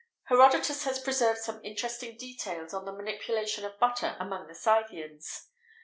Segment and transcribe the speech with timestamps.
[0.29, 4.55] [XVIII 32] Herodotus has preserved some interesting details on the manipulation of butter among the
[4.55, 5.49] Scythians.